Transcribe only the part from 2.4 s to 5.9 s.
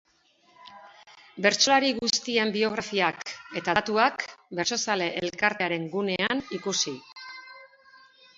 biografiak eta datuak Bertsozale elkartearen